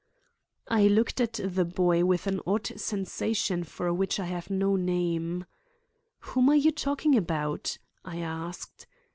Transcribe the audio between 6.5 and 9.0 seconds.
you talking about?" I asked.